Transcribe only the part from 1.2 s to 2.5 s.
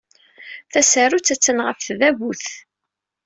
attan ɣef tdabut.